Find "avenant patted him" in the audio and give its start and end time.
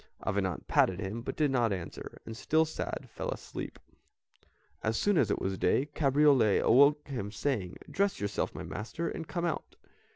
0.25-1.21